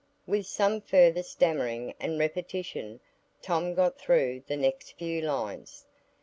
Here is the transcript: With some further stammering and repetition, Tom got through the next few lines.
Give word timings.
With 0.25 0.47
some 0.47 0.81
further 0.81 1.21
stammering 1.21 1.93
and 1.99 2.17
repetition, 2.17 3.01
Tom 3.43 3.75
got 3.75 3.99
through 3.99 4.41
the 4.47 4.57
next 4.57 4.97
few 4.97 5.21
lines. 5.21 5.85